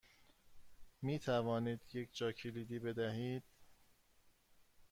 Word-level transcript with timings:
می 1.01 1.19
توانید 1.19 1.81
یک 1.93 2.09
جاکلیدی 2.13 2.79
بدهید؟ 2.79 3.43